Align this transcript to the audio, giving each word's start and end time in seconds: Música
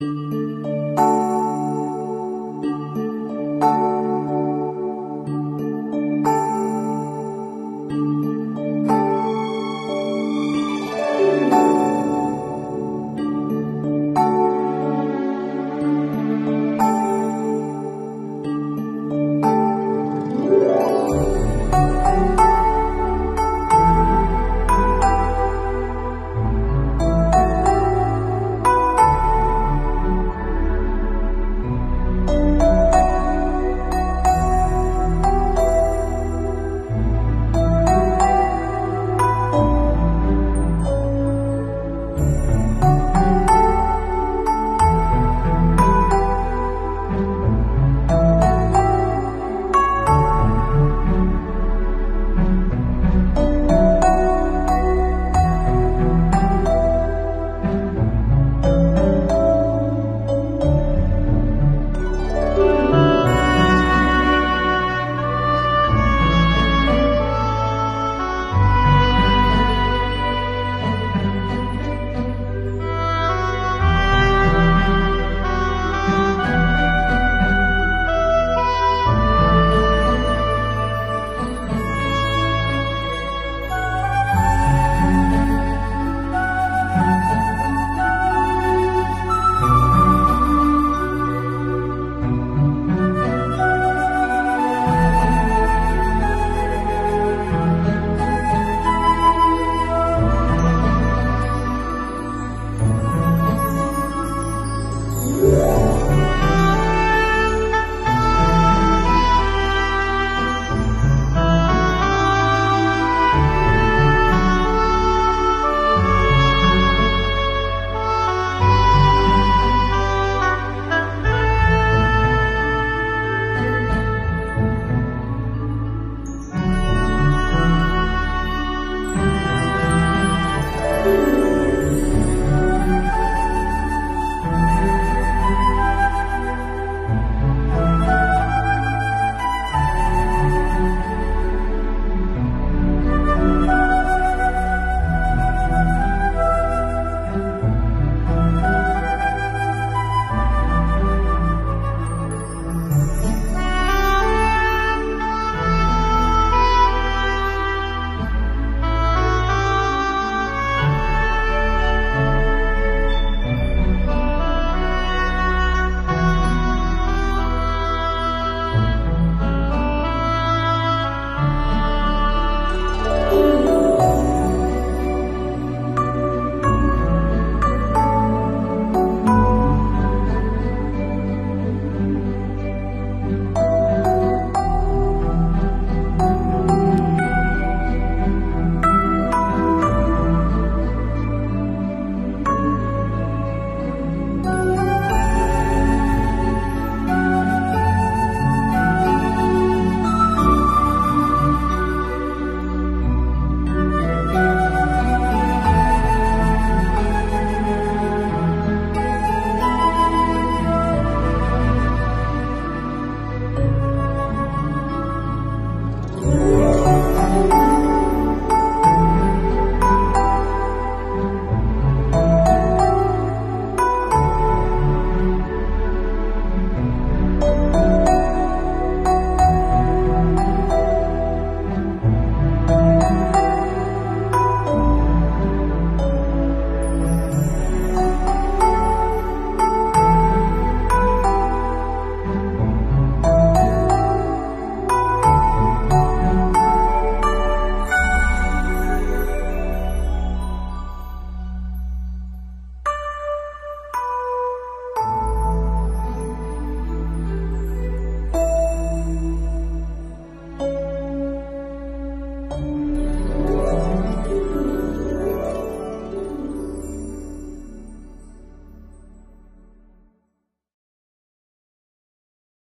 Música 0.00 0.77